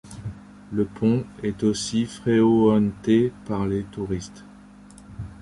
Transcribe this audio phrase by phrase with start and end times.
[0.71, 4.43] Le pont est aussi fréauenté par les touristes.